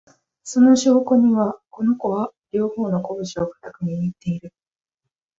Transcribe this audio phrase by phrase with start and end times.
[0.43, 4.51] その証拠には、この子は、両方のこぶしを固く握って立っている